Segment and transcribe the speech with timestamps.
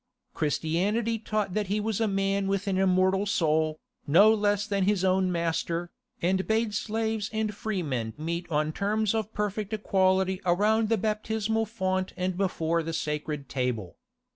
[0.33, 5.03] Christianity taught that he was a man with an immortal soul, no less than his
[5.05, 5.91] own master,
[6.23, 12.13] and bade slaves and freemen meet on terms of perfect equality around the baptismal font
[12.17, 13.95] and before the sacred table.